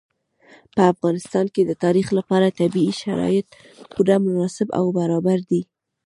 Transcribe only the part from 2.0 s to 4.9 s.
لپاره طبیعي شرایط پوره مناسب او